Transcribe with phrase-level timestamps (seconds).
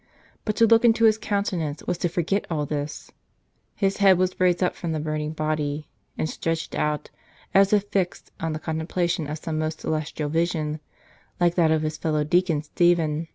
[0.45, 3.11] But to look into his countenance was to forget all this.
[3.75, 7.11] His head was raised up from the burning body, and stretched out,
[7.53, 10.79] as if fixed on the contemplation of some most celestial vision,
[11.39, 13.27] like that of his fellow deacon Stephen.